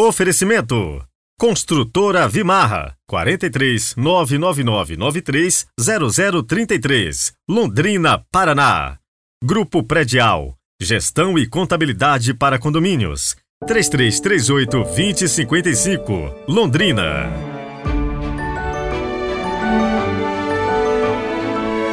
Oferecimento: 0.00 1.04
Construtora 1.36 2.28
Vimarra 2.28 2.94
43 3.08 3.96
99993 3.96 5.66
0033, 5.76 7.32
Londrina, 7.48 8.24
Paraná. 8.30 8.98
Grupo 9.42 9.82
Predial 9.82 10.54
Gestão 10.80 11.36
e 11.36 11.48
Contabilidade 11.48 12.32
para 12.32 12.60
Condomínios 12.60 13.34
3338 13.66 14.70
2055, 14.70 16.12
Londrina. 16.46 17.32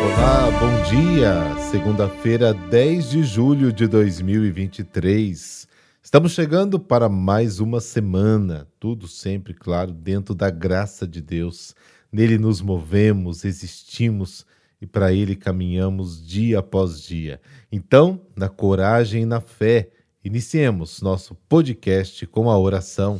Olá, 0.03 0.51
bom 0.59 0.83
dia! 0.91 1.55
Segunda-feira, 1.71 2.53
10 2.53 3.09
de 3.09 3.23
julho 3.23 3.73
de 3.73 3.87
2023. 3.87 5.65
Estamos 6.05 6.33
chegando 6.33 6.79
para 6.79 7.09
mais 7.09 7.59
uma 7.59 7.81
semana, 7.81 8.67
tudo 8.79 9.07
sempre, 9.07 9.55
claro, 9.55 9.91
dentro 9.91 10.35
da 10.35 10.51
graça 10.51 11.07
de 11.07 11.19
Deus. 11.19 11.73
Nele 12.11 12.37
nos 12.37 12.61
movemos, 12.61 13.43
existimos 13.43 14.45
e 14.79 14.85
para 14.85 15.11
Ele 15.11 15.35
caminhamos 15.35 16.23
dia 16.23 16.59
após 16.59 17.01
dia. 17.01 17.41
Então, 17.71 18.21
na 18.35 18.47
coragem 18.47 19.23
e 19.23 19.25
na 19.25 19.41
fé, 19.41 19.89
iniciemos 20.23 21.01
nosso 21.01 21.33
podcast 21.49 22.27
com 22.27 22.51
a 22.51 22.57
oração. 22.57 23.19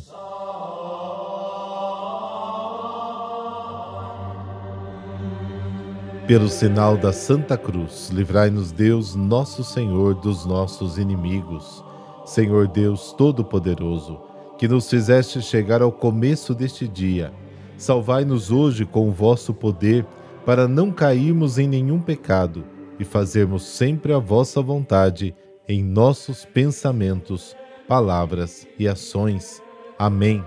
Pelo 6.28 6.48
sinal 6.48 6.96
da 6.96 7.12
Santa 7.12 7.58
Cruz, 7.58 8.10
livrai-nos 8.10 8.70
Deus, 8.70 9.16
nosso 9.16 9.64
Senhor, 9.64 10.14
dos 10.14 10.46
nossos 10.46 10.98
inimigos. 10.98 11.84
Senhor 12.26 12.66
Deus 12.66 13.12
Todo-Poderoso, 13.12 14.20
que 14.58 14.66
nos 14.66 14.90
fizeste 14.90 15.40
chegar 15.40 15.80
ao 15.80 15.92
começo 15.92 16.54
deste 16.54 16.88
dia, 16.88 17.32
salvai-nos 17.78 18.50
hoje 18.50 18.84
com 18.84 19.08
o 19.08 19.12
vosso 19.12 19.54
poder, 19.54 20.04
para 20.44 20.66
não 20.66 20.90
cairmos 20.90 21.56
em 21.56 21.68
nenhum 21.68 22.00
pecado 22.00 22.64
e 22.98 23.04
fazermos 23.04 23.64
sempre 23.64 24.12
a 24.12 24.18
vossa 24.18 24.60
vontade 24.60 25.34
em 25.68 25.82
nossos 25.82 26.44
pensamentos, 26.44 27.56
palavras 27.88 28.66
e 28.78 28.88
ações. 28.88 29.62
Amém. 29.98 30.44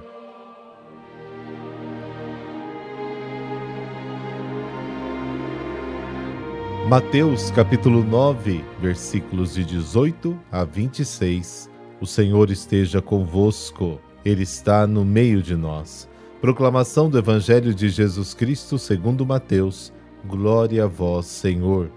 Mateus 6.90 7.52
capítulo 7.52 8.04
9, 8.04 8.66
versículos 8.82 9.54
de 9.54 9.64
18 9.64 10.38
a 10.52 10.64
26. 10.64 11.69
O 12.02 12.06
Senhor 12.06 12.50
esteja 12.50 13.02
convosco, 13.02 14.00
Ele 14.24 14.44
está 14.44 14.88
no 14.88 15.04
meio 15.04 15.42
de 15.42 15.54
nós. 15.54 16.08
Proclamação 16.40 17.10
do 17.10 17.18
Evangelho 17.18 17.74
de 17.74 17.90
Jesus 17.90 18.34
Cristo 18.34 18.80
segundo 18.80 19.26
Mateus. 19.26 19.92
Glória 20.26 20.86
a 20.86 20.88
vós, 20.88 21.26
Senhor. 21.26 21.92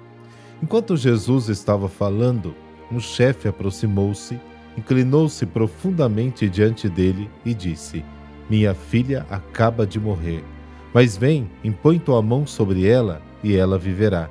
Enquanto 0.60 0.96
Jesus 0.96 1.48
estava 1.48 1.88
falando, 1.88 2.52
um 2.90 2.98
chefe 2.98 3.46
aproximou-se, 3.46 4.40
inclinou-se 4.76 5.46
profundamente 5.46 6.48
diante 6.48 6.88
dele 6.88 7.30
e 7.44 7.54
disse: 7.54 8.04
Minha 8.50 8.74
filha 8.74 9.24
acaba 9.30 9.86
de 9.86 10.00
morrer, 10.00 10.42
mas 10.92 11.16
vem, 11.16 11.48
impõe 11.62 12.00
tua 12.00 12.20
mão 12.20 12.44
sobre 12.44 12.88
ela 12.88 13.22
e 13.44 13.54
ela 13.54 13.78
viverá. 13.78 14.28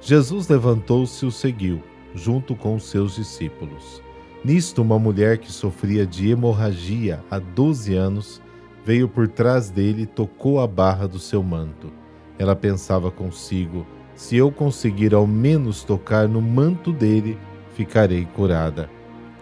Jesus 0.00 0.48
levantou-se 0.48 1.24
e 1.24 1.28
o 1.28 1.30
seguiu, 1.30 1.80
junto 2.12 2.56
com 2.56 2.74
os 2.74 2.90
seus 2.90 3.14
discípulos. 3.14 4.04
Nisto, 4.44 4.82
uma 4.82 4.98
mulher 4.98 5.38
que 5.38 5.50
sofria 5.50 6.06
de 6.06 6.30
hemorragia 6.30 7.22
há 7.30 7.38
doze 7.38 7.94
anos 7.94 8.40
veio 8.84 9.08
por 9.08 9.26
trás 9.26 9.70
dele 9.70 10.02
e 10.02 10.06
tocou 10.06 10.60
a 10.60 10.66
barra 10.66 11.08
do 11.08 11.18
seu 11.18 11.42
manto. 11.42 11.92
Ela 12.38 12.54
pensava 12.54 13.10
consigo: 13.10 13.86
se 14.14 14.36
eu 14.36 14.52
conseguir 14.52 15.14
ao 15.14 15.26
menos 15.26 15.82
tocar 15.82 16.28
no 16.28 16.40
manto 16.40 16.92
dele, 16.92 17.36
ficarei 17.74 18.24
curada. 18.24 18.88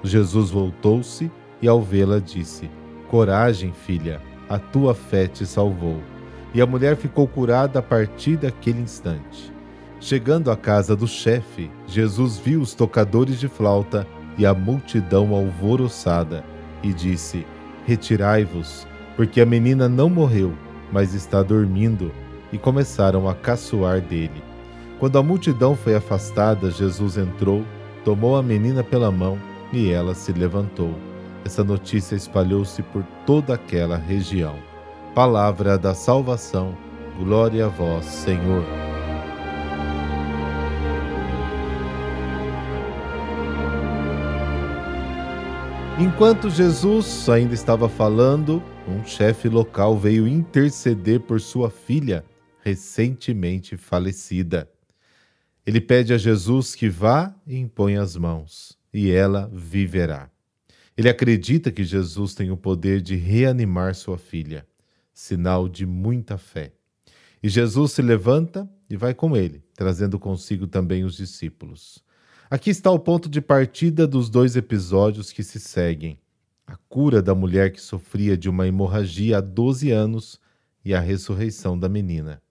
Jesus 0.02 0.50
voltou-se 0.50 1.30
e, 1.60 1.68
ao 1.68 1.82
vê-la, 1.82 2.18
disse: 2.18 2.70
Coragem, 3.08 3.72
filha, 3.72 4.20
a 4.48 4.58
tua 4.58 4.94
fé 4.94 5.26
te 5.26 5.44
salvou. 5.44 6.00
E 6.54 6.60
a 6.60 6.66
mulher 6.66 6.96
ficou 6.96 7.26
curada 7.26 7.80
a 7.80 7.82
partir 7.82 8.36
daquele 8.36 8.80
instante. 8.80 9.52
Chegando 10.00 10.50
à 10.50 10.56
casa 10.56 10.94
do 10.94 11.06
chefe, 11.06 11.70
Jesus 11.86 12.38
viu 12.38 12.60
os 12.60 12.74
tocadores 12.74 13.40
de 13.40 13.48
flauta 13.48 14.06
e 14.36 14.44
a 14.44 14.54
multidão 14.54 15.34
alvoroçada 15.34 16.44
e 16.82 16.92
disse: 16.92 17.46
Retirai-vos, 17.86 18.86
porque 19.16 19.40
a 19.40 19.46
menina 19.46 19.88
não 19.88 20.08
morreu, 20.08 20.52
mas 20.92 21.14
está 21.14 21.42
dormindo. 21.42 22.12
E 22.52 22.58
começaram 22.58 23.28
a 23.28 23.34
caçoar 23.34 24.00
dele. 24.00 24.40
Quando 25.00 25.18
a 25.18 25.22
multidão 25.24 25.74
foi 25.74 25.96
afastada, 25.96 26.70
Jesus 26.70 27.16
entrou, 27.16 27.64
tomou 28.04 28.36
a 28.36 28.42
menina 28.42 28.84
pela 28.84 29.10
mão 29.10 29.36
e 29.72 29.90
ela 29.90 30.14
se 30.14 30.32
levantou. 30.32 30.94
Essa 31.44 31.64
notícia 31.64 32.14
espalhou-se 32.14 32.80
por 32.80 33.02
toda 33.26 33.54
aquela 33.54 33.96
região. 33.96 34.54
Palavra 35.14 35.76
da 35.76 35.94
salvação, 35.94 36.76
glória 37.18 37.66
a 37.66 37.68
vós, 37.68 38.06
Senhor. 38.06 38.83
Enquanto 45.96 46.50
Jesus 46.50 47.28
ainda 47.28 47.54
estava 47.54 47.88
falando, 47.88 48.60
um 48.88 49.04
chefe 49.04 49.48
local 49.48 49.96
veio 49.96 50.26
interceder 50.26 51.20
por 51.20 51.40
sua 51.40 51.70
filha, 51.70 52.24
recentemente 52.64 53.76
falecida. 53.76 54.68
Ele 55.64 55.80
pede 55.80 56.12
a 56.12 56.18
Jesus 56.18 56.74
que 56.74 56.88
vá 56.88 57.32
e 57.46 57.56
impõe 57.56 57.96
as 57.96 58.16
mãos, 58.16 58.76
e 58.92 59.12
ela 59.12 59.48
viverá. 59.54 60.28
Ele 60.96 61.08
acredita 61.08 61.70
que 61.70 61.84
Jesus 61.84 62.34
tem 62.34 62.50
o 62.50 62.56
poder 62.56 63.00
de 63.00 63.14
reanimar 63.14 63.94
sua 63.94 64.18
filha, 64.18 64.66
sinal 65.12 65.68
de 65.68 65.86
muita 65.86 66.36
fé. 66.36 66.72
E 67.40 67.48
Jesus 67.48 67.92
se 67.92 68.02
levanta 68.02 68.68
e 68.90 68.96
vai 68.96 69.14
com 69.14 69.36
ele, 69.36 69.62
trazendo 69.76 70.18
consigo 70.18 70.66
também 70.66 71.04
os 71.04 71.16
discípulos. 71.16 72.03
Aqui 72.50 72.68
está 72.68 72.90
o 72.90 72.98
ponto 72.98 73.28
de 73.28 73.40
partida 73.40 74.06
dos 74.06 74.28
dois 74.28 74.54
episódios 74.54 75.32
que 75.32 75.42
se 75.42 75.58
seguem: 75.58 76.18
a 76.66 76.76
cura 76.88 77.22
da 77.22 77.34
mulher 77.34 77.72
que 77.72 77.80
sofria 77.80 78.36
de 78.36 78.50
uma 78.50 78.66
hemorragia 78.66 79.38
há 79.38 79.40
12 79.40 79.90
anos 79.90 80.38
e 80.84 80.94
a 80.94 81.00
ressurreição 81.00 81.78
da 81.78 81.88
menina. 81.88 82.42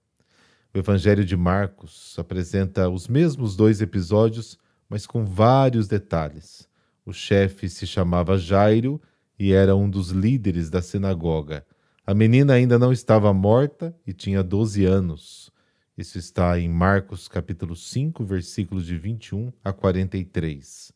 O 0.74 0.78
Evangelho 0.78 1.24
de 1.24 1.36
Marcos 1.36 2.16
apresenta 2.18 2.88
os 2.88 3.06
mesmos 3.06 3.54
dois 3.54 3.80
episódios, 3.80 4.58
mas 4.88 5.06
com 5.06 5.24
vários 5.24 5.86
detalhes. 5.86 6.68
O 7.06 7.12
chefe 7.12 7.68
se 7.68 7.86
chamava 7.86 8.36
Jairo 8.36 9.00
e 9.38 9.52
era 9.52 9.76
um 9.76 9.88
dos 9.88 10.10
líderes 10.10 10.68
da 10.68 10.82
sinagoga. 10.82 11.64
A 12.04 12.12
menina 12.12 12.54
ainda 12.54 12.78
não 12.80 12.92
estava 12.92 13.32
morta 13.32 13.94
e 14.04 14.12
tinha 14.12 14.42
12 14.42 14.84
anos. 14.84 15.52
Isso 15.96 16.18
está 16.18 16.58
em 16.58 16.68
Marcos 16.68 17.28
capítulo 17.28 17.76
5, 17.76 18.24
versículos 18.24 18.84
de 18.84 18.98
21 18.98 19.52
a 19.62 19.72
43. 19.72 20.92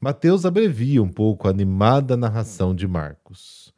Mateus 0.00 0.44
abrevia 0.44 1.00
um 1.00 1.08
pouco 1.08 1.46
a 1.46 1.52
animada 1.52 2.16
narração 2.16 2.74
de 2.74 2.84
Marcos. 2.88 3.72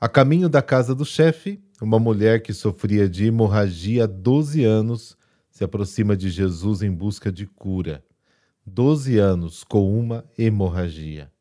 A 0.00 0.08
caminho 0.08 0.48
da 0.48 0.62
casa 0.62 0.94
do 0.94 1.04
chefe, 1.04 1.60
uma 1.80 1.98
mulher 1.98 2.40
que 2.40 2.52
sofria 2.52 3.08
de 3.08 3.26
hemorragia 3.26 4.04
há 4.04 4.06
12 4.06 4.62
anos 4.62 5.16
se 5.50 5.64
aproxima 5.64 6.16
de 6.16 6.30
Jesus 6.30 6.82
em 6.82 6.92
busca 6.92 7.32
de 7.32 7.44
cura. 7.44 8.04
12 8.64 9.18
anos 9.18 9.64
com 9.64 9.98
uma 9.98 10.24
hemorragia. 10.38 11.32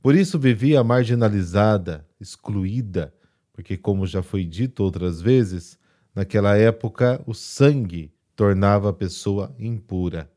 Por 0.00 0.14
isso 0.14 0.38
vivia 0.38 0.82
marginalizada, 0.82 2.06
excluída, 2.18 3.12
porque, 3.52 3.76
como 3.76 4.06
já 4.06 4.22
foi 4.22 4.46
dito 4.46 4.82
outras 4.82 5.20
vezes, 5.20 5.78
naquela 6.14 6.56
época 6.56 7.22
o 7.26 7.34
sangue 7.34 8.10
tornava 8.34 8.90
a 8.90 8.92
pessoa 8.92 9.54
impura. 9.58 10.30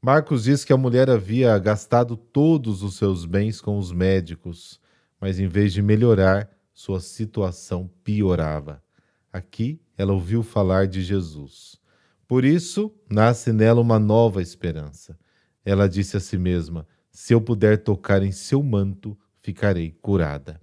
Marcos 0.00 0.44
diz 0.44 0.64
que 0.64 0.72
a 0.72 0.76
mulher 0.76 1.10
havia 1.10 1.58
gastado 1.58 2.16
todos 2.16 2.82
os 2.82 2.96
seus 2.96 3.24
bens 3.24 3.60
com 3.60 3.78
os 3.78 3.92
médicos, 3.92 4.80
mas 5.20 5.40
em 5.40 5.48
vez 5.48 5.72
de 5.72 5.82
melhorar, 5.82 6.50
sua 6.72 7.00
situação 7.00 7.90
piorava. 8.04 8.82
Aqui 9.32 9.80
ela 9.96 10.12
ouviu 10.12 10.42
falar 10.42 10.86
de 10.86 11.02
Jesus. 11.02 11.80
Por 12.28 12.44
isso, 12.44 12.92
nasce 13.10 13.52
nela 13.52 13.80
uma 13.80 13.98
nova 13.98 14.42
esperança. 14.42 15.18
Ela 15.64 15.88
disse 15.88 16.16
a 16.16 16.20
si 16.20 16.36
mesma: 16.36 16.86
Se 17.10 17.32
eu 17.32 17.40
puder 17.40 17.82
tocar 17.82 18.22
em 18.22 18.32
seu 18.32 18.62
manto, 18.62 19.16
ficarei 19.40 19.90
curada. 20.02 20.60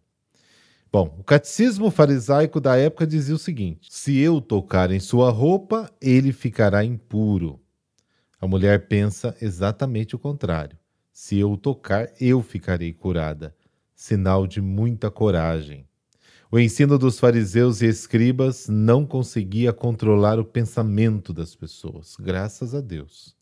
Bom, 0.93 1.15
o 1.17 1.23
catecismo 1.23 1.89
farisaico 1.89 2.61
da 2.61 2.77
época 2.77 3.07
dizia 3.07 3.33
o 3.33 3.39
seguinte: 3.39 3.87
se 3.89 4.19
eu 4.19 4.39
tocar 4.39 4.91
em 4.91 4.99
sua 4.99 5.31
roupa, 5.31 5.91
ele 5.99 6.31
ficará 6.31 6.85
impuro. 6.85 7.59
A 8.39 8.45
mulher 8.45 8.87
pensa 8.87 9.35
exatamente 9.41 10.15
o 10.15 10.19
contrário. 10.19 10.77
Se 11.11 11.39
eu 11.39 11.57
tocar, 11.57 12.09
eu 12.21 12.43
ficarei 12.43 12.93
curada. 12.93 13.55
Sinal 13.95 14.45
de 14.45 14.61
muita 14.61 15.09
coragem. 15.09 15.87
O 16.51 16.59
ensino 16.59 16.99
dos 16.99 17.19
fariseus 17.19 17.81
e 17.81 17.87
escribas 17.87 18.67
não 18.67 19.03
conseguia 19.03 19.73
controlar 19.73 20.39
o 20.39 20.45
pensamento 20.45 21.33
das 21.33 21.55
pessoas, 21.55 22.15
graças 22.19 22.75
a 22.75 22.81
Deus. 22.81 23.35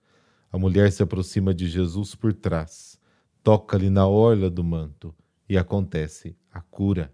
A 0.49 0.57
mulher 0.57 0.89
se 0.89 1.03
aproxima 1.03 1.53
de 1.53 1.67
Jesus 1.67 2.15
por 2.15 2.31
trás, 2.33 2.97
toca-lhe 3.43 3.89
na 3.89 4.07
orla 4.07 4.49
do 4.49 4.63
manto 4.63 5.13
e 5.49 5.57
acontece 5.57 6.33
a 6.49 6.61
cura. 6.61 7.11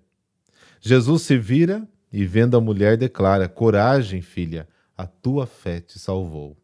Jesus 0.80 1.24
se 1.24 1.38
vira 1.38 1.88
e, 2.12 2.26
vendo 2.26 2.56
a 2.56 2.62
mulher, 2.62 2.98
declara: 2.98 3.48
Coragem, 3.48 4.22
filha, 4.22 4.68
a 4.98 5.06
tua 5.06 5.46
fé 5.46 5.80
te 5.80 6.00
salvou. 6.00 6.58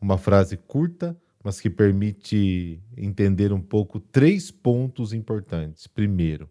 Uma 0.00 0.18
frase 0.18 0.56
curta, 0.56 1.16
mas 1.42 1.60
que 1.60 1.70
permite 1.70 2.82
entender 2.96 3.52
um 3.52 3.60
pouco 3.60 3.98
três 3.98 4.50
pontos 4.50 5.12
importantes. 5.12 5.86
Primeiro, 5.86 6.48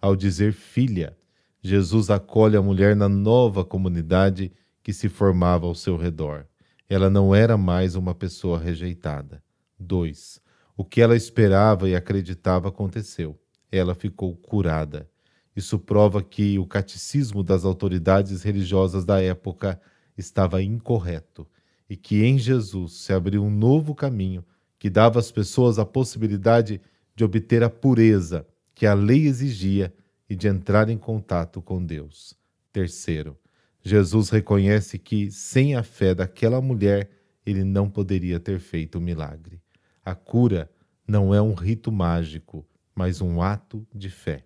ao 0.00 0.14
dizer 0.14 0.52
filha, 0.52 1.16
Jesus 1.62 2.10
acolhe 2.10 2.56
a 2.56 2.62
mulher 2.62 2.94
na 2.94 3.08
nova 3.08 3.64
comunidade 3.64 4.52
que 4.82 4.92
se 4.92 5.08
formava 5.08 5.66
ao 5.66 5.74
seu 5.74 5.96
redor. 5.96 6.46
Ela 6.88 7.08
não 7.08 7.34
era 7.34 7.56
mais 7.56 7.94
uma 7.94 8.14
pessoa 8.14 8.58
rejeitada. 8.58 9.42
2. 9.78 10.40
O 10.76 10.84
que 10.84 11.00
ela 11.00 11.16
esperava 11.16 11.88
e 11.88 11.94
acreditava 11.94 12.68
aconteceu. 12.68 13.40
Ela 13.72 13.94
ficou 13.94 14.36
curada. 14.36 15.08
Isso 15.54 15.78
prova 15.78 16.22
que 16.22 16.58
o 16.58 16.66
catecismo 16.66 17.42
das 17.42 17.64
autoridades 17.64 18.42
religiosas 18.42 19.04
da 19.04 19.20
época 19.20 19.80
estava 20.16 20.62
incorreto 20.62 21.46
e 21.88 21.96
que 21.96 22.24
em 22.24 22.38
Jesus 22.38 22.94
se 22.94 23.12
abriu 23.12 23.44
um 23.44 23.50
novo 23.50 23.94
caminho 23.94 24.44
que 24.78 24.90
dava 24.90 25.18
às 25.18 25.30
pessoas 25.30 25.78
a 25.78 25.84
possibilidade 25.86 26.80
de 27.14 27.24
obter 27.24 27.62
a 27.62 27.70
pureza 27.70 28.46
que 28.74 28.86
a 28.86 28.94
lei 28.94 29.26
exigia 29.26 29.94
e 30.28 30.34
de 30.34 30.48
entrar 30.48 30.88
em 30.88 30.98
contato 30.98 31.62
com 31.62 31.84
Deus. 31.84 32.36
Terceiro, 32.72 33.38
Jesus 33.82 34.30
reconhece 34.30 34.98
que, 34.98 35.30
sem 35.30 35.76
a 35.76 35.82
fé 35.82 36.14
daquela 36.14 36.60
mulher, 36.60 37.10
ele 37.46 37.62
não 37.62 37.88
poderia 37.88 38.40
ter 38.40 38.58
feito 38.58 38.98
o 38.98 39.00
milagre. 39.00 39.60
A 40.04 40.14
cura 40.14 40.70
não 41.06 41.34
é 41.34 41.40
um 41.40 41.54
rito 41.54 41.92
mágico, 41.92 42.66
mas 42.94 43.20
um 43.20 43.42
ato 43.42 43.86
de 43.94 44.08
fé. 44.08 44.44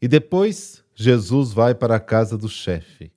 E 0.00 0.06
depois, 0.06 0.84
Jesus 0.94 1.52
vai 1.52 1.74
para 1.74 1.96
a 1.96 2.00
casa 2.00 2.38
do 2.38 2.48
chefe. 2.48 3.12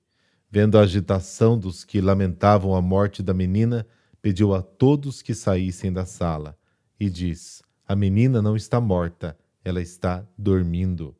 Vendo 0.50 0.76
a 0.76 0.82
agitação 0.82 1.58
dos 1.58 1.84
que 1.84 2.00
lamentavam 2.00 2.74
a 2.74 2.82
morte 2.82 3.22
da 3.22 3.32
menina, 3.32 3.86
pediu 4.20 4.54
a 4.54 4.60
todos 4.60 5.22
que 5.22 5.34
saíssem 5.34 5.92
da 5.92 6.04
sala 6.04 6.56
e 6.98 7.08
diz: 7.08 7.62
A 7.86 7.96
menina 7.96 8.42
não 8.42 8.56
está 8.56 8.80
morta, 8.80 9.36
ela 9.64 9.80
está 9.80 10.26
dormindo. 10.36 11.16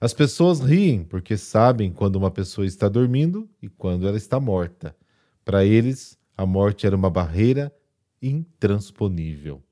As 0.00 0.12
pessoas 0.12 0.60
riem 0.60 1.02
porque 1.02 1.36
sabem 1.36 1.92
quando 1.92 2.16
uma 2.16 2.30
pessoa 2.30 2.66
está 2.66 2.88
dormindo 2.88 3.48
e 3.60 3.68
quando 3.68 4.06
ela 4.06 4.16
está 4.16 4.38
morta. 4.38 4.94
Para 5.44 5.64
eles, 5.64 6.18
a 6.36 6.46
morte 6.46 6.86
era 6.86 6.94
uma 6.94 7.10
barreira 7.10 7.72
intransponível. 8.22 9.62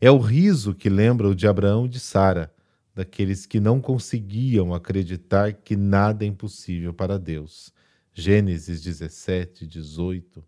É 0.00 0.10
o 0.10 0.18
riso 0.18 0.74
que 0.74 0.90
lembra 0.90 1.28
o 1.28 1.34
de 1.34 1.46
Abraão 1.46 1.86
e 1.86 1.88
de 1.88 2.00
Sara, 2.00 2.52
daqueles 2.94 3.46
que 3.46 3.58
não 3.58 3.80
conseguiam 3.80 4.72
acreditar 4.72 5.52
que 5.52 5.76
nada 5.76 6.24
é 6.24 6.28
impossível 6.28 6.94
para 6.94 7.18
Deus. 7.18 7.72
Gênesis 8.12 8.80
17, 8.80 9.66
18. 9.66 10.44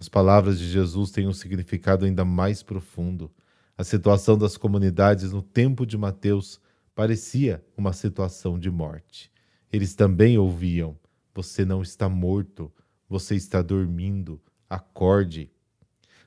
As 0.00 0.08
palavras 0.08 0.58
de 0.58 0.68
Jesus 0.68 1.10
têm 1.10 1.28
um 1.28 1.32
significado 1.32 2.04
ainda 2.04 2.24
mais 2.24 2.62
profundo. 2.62 3.30
A 3.76 3.84
situação 3.84 4.36
das 4.36 4.56
comunidades 4.56 5.32
no 5.32 5.42
tempo 5.42 5.86
de 5.86 5.96
Mateus 5.96 6.60
Parecia 6.98 7.64
uma 7.76 7.92
situação 7.92 8.58
de 8.58 8.68
morte. 8.68 9.30
Eles 9.72 9.94
também 9.94 10.36
ouviam: 10.36 10.98
Você 11.32 11.64
não 11.64 11.80
está 11.80 12.08
morto, 12.08 12.72
você 13.08 13.36
está 13.36 13.62
dormindo, 13.62 14.42
acorde. 14.68 15.48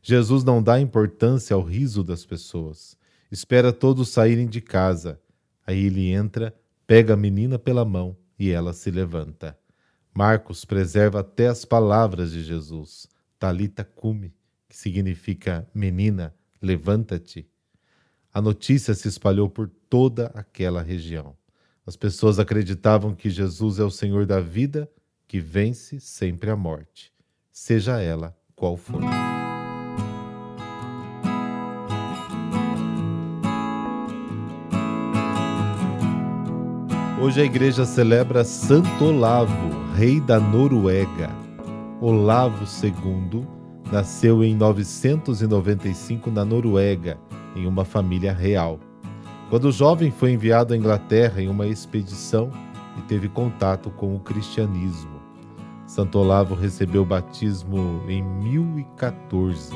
Jesus 0.01 0.45
não 0.45 0.63
dá 0.63 0.79
importância 0.79 1.53
ao 1.53 1.61
riso 1.61 2.05
das 2.05 2.25
pessoas. 2.25 2.97
Espera 3.29 3.73
todos 3.73 4.07
saírem 4.07 4.47
de 4.47 4.61
casa. 4.61 5.19
Aí 5.71 5.85
ele 5.85 6.11
entra, 6.11 6.53
pega 6.85 7.13
a 7.13 7.17
menina 7.17 7.57
pela 7.57 7.85
mão 7.85 8.17
e 8.37 8.51
ela 8.51 8.73
se 8.73 8.91
levanta. 8.91 9.57
Marcos 10.13 10.65
preserva 10.65 11.21
até 11.21 11.47
as 11.47 11.63
palavras 11.63 12.33
de 12.33 12.43
Jesus, 12.43 13.07
Talita 13.39 13.83
cume, 13.83 14.33
que 14.67 14.75
significa 14.75 15.65
menina, 15.73 16.35
levanta-te. 16.61 17.47
A 18.33 18.41
notícia 18.41 18.93
se 18.93 19.07
espalhou 19.07 19.49
por 19.49 19.69
toda 19.89 20.27
aquela 20.35 20.81
região. 20.81 21.37
As 21.85 21.95
pessoas 21.95 22.37
acreditavam 22.37 23.15
que 23.15 23.29
Jesus 23.29 23.79
é 23.79 23.83
o 23.83 23.89
Senhor 23.89 24.25
da 24.25 24.41
vida 24.41 24.91
que 25.25 25.39
vence 25.39 26.01
sempre 26.01 26.49
a 26.49 26.55
morte, 26.57 27.13
seja 27.49 28.01
ela 28.01 28.37
qual 28.53 28.75
for. 28.75 28.99
Hoje 37.21 37.39
a 37.39 37.45
igreja 37.45 37.85
celebra 37.85 38.43
Santo 38.43 39.05
Olavo, 39.05 39.53
rei 39.95 40.19
da 40.19 40.39
Noruega. 40.39 41.29
Olavo 42.01 42.65
II 42.83 43.45
nasceu 43.91 44.43
em 44.43 44.55
995 44.55 46.31
na 46.31 46.43
Noruega 46.43 47.19
em 47.55 47.67
uma 47.67 47.85
família 47.85 48.33
real. 48.33 48.79
Quando 49.51 49.71
jovem 49.71 50.09
foi 50.09 50.31
enviado 50.31 50.73
à 50.73 50.77
Inglaterra 50.77 51.43
em 51.43 51.47
uma 51.47 51.67
expedição 51.67 52.49
e 52.97 53.01
teve 53.03 53.29
contato 53.29 53.91
com 53.91 54.15
o 54.15 54.19
cristianismo. 54.19 55.21
Santo 55.85 56.17
Olavo 56.17 56.55
recebeu 56.55 57.03
o 57.03 57.05
batismo 57.05 58.01
em 58.07 58.23
1014. 58.23 59.75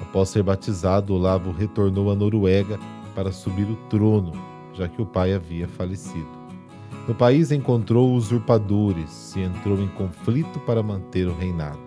Após 0.00 0.30
ser 0.30 0.42
batizado, 0.42 1.14
Olavo 1.14 1.52
retornou 1.52 2.10
à 2.10 2.16
Noruega 2.16 2.76
para 3.14 3.30
subir 3.30 3.70
o 3.70 3.76
trono, 3.88 4.32
já 4.74 4.88
que 4.88 5.00
o 5.00 5.06
pai 5.06 5.32
havia 5.32 5.68
falecido. 5.68 6.41
No 7.06 7.14
país 7.14 7.50
encontrou 7.50 8.14
usurpadores 8.14 9.34
e 9.34 9.40
entrou 9.40 9.80
em 9.80 9.88
conflito 9.88 10.60
para 10.60 10.84
manter 10.84 11.26
o 11.26 11.34
reinado. 11.34 11.80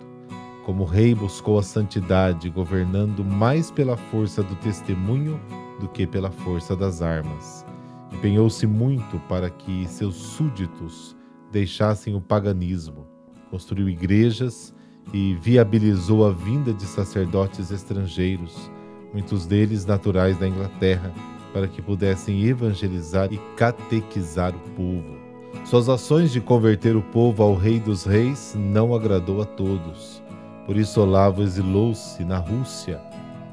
Como 0.62 0.84
rei, 0.84 1.14
buscou 1.14 1.58
a 1.58 1.62
santidade, 1.62 2.50
governando 2.50 3.24
mais 3.24 3.70
pela 3.70 3.96
força 3.96 4.42
do 4.42 4.54
testemunho 4.56 5.40
do 5.80 5.88
que 5.88 6.06
pela 6.06 6.30
força 6.30 6.76
das 6.76 7.00
armas. 7.00 7.64
Empenhou-se 8.12 8.66
muito 8.66 9.18
para 9.28 9.48
que 9.48 9.86
seus 9.86 10.16
súditos 10.16 11.16
deixassem 11.50 12.14
o 12.14 12.20
paganismo. 12.20 13.06
Construiu 13.50 13.88
igrejas 13.88 14.74
e 15.14 15.34
viabilizou 15.36 16.26
a 16.26 16.30
vinda 16.30 16.74
de 16.74 16.84
sacerdotes 16.84 17.70
estrangeiros, 17.70 18.70
muitos 19.12 19.46
deles 19.46 19.86
naturais 19.86 20.38
da 20.38 20.46
Inglaterra, 20.48 21.10
para 21.56 21.68
que 21.68 21.80
pudessem 21.80 22.44
evangelizar 22.44 23.32
e 23.32 23.38
catequizar 23.56 24.54
o 24.54 24.70
povo. 24.76 25.16
Suas 25.64 25.88
ações 25.88 26.30
de 26.30 26.38
converter 26.38 26.94
o 26.94 27.00
povo 27.00 27.42
ao 27.42 27.54
Rei 27.54 27.80
dos 27.80 28.04
Reis 28.04 28.54
não 28.54 28.94
agradou 28.94 29.40
a 29.40 29.46
todos. 29.46 30.22
Por 30.66 30.76
isso, 30.76 31.00
Olavo 31.00 31.42
exilou-se 31.42 32.22
na 32.26 32.36
Rússia 32.36 33.00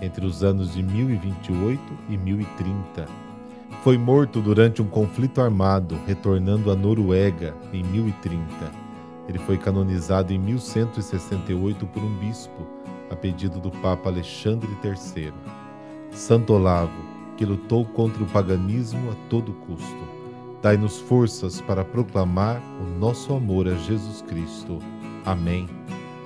entre 0.01 0.25
os 0.25 0.43
anos 0.43 0.73
de 0.73 0.83
1028 0.83 1.81
e 2.09 2.17
1030. 2.17 3.07
Foi 3.85 3.97
morto 3.97 4.41
durante 4.41 4.81
um 4.81 4.87
conflito 4.87 5.39
armado, 5.39 5.97
retornando 6.05 6.71
à 6.71 6.75
Noruega 6.75 7.55
em 7.71 7.83
1030. 7.83 8.43
Ele 9.29 9.39
foi 9.39 9.57
canonizado 9.57 10.33
em 10.33 10.37
1168 10.39 11.85
por 11.85 12.03
um 12.03 12.17
bispo, 12.17 12.67
a 13.09 13.15
pedido 13.15 13.61
do 13.61 13.71
Papa 13.71 14.09
Alexandre 14.09 14.67
III. 14.83 15.31
Santo 16.11 16.51
Olavo, 16.51 17.12
que 17.37 17.45
lutou 17.45 17.85
contra 17.85 18.23
o 18.23 18.27
paganismo 18.27 19.11
a 19.11 19.15
todo 19.29 19.53
custo, 19.53 20.03
dai-nos 20.61 20.99
forças 20.99 21.59
para 21.61 21.83
proclamar 21.83 22.61
o 22.81 22.99
nosso 22.99 23.33
amor 23.33 23.67
a 23.67 23.75
Jesus 23.75 24.21
Cristo. 24.21 24.79
Amém. 25.25 25.67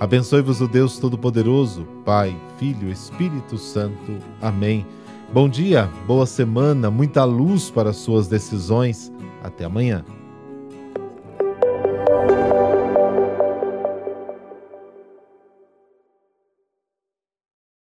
Abençoe-vos 0.00 0.60
o 0.60 0.68
Deus 0.68 0.98
Todo-Poderoso, 0.98 1.84
Pai, 2.04 2.36
Filho, 2.58 2.88
Espírito 2.88 3.58
Santo. 3.58 4.18
Amém. 4.40 4.86
Bom 5.32 5.48
dia, 5.48 5.90
boa 6.06 6.24
semana, 6.24 6.90
muita 6.90 7.24
luz 7.24 7.68
para 7.68 7.92
suas 7.92 8.28
decisões. 8.28 9.12
Até 9.42 9.64
amanhã. 9.64 10.04